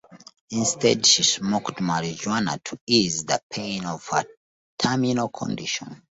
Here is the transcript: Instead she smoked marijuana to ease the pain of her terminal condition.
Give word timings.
Instead 0.49 1.05
she 1.05 1.21
smoked 1.21 1.75
marijuana 1.77 2.57
to 2.63 2.79
ease 2.87 3.23
the 3.25 3.39
pain 3.51 3.85
of 3.85 4.07
her 4.07 4.25
terminal 4.75 5.29
condition. 5.29 6.01